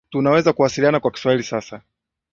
[0.09, 1.81] Tunaweza kuwasiliana kwa Kiswahili sasa